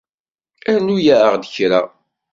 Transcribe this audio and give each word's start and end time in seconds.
Rnu-aɣ-d 0.75 1.43
kra 1.53 1.81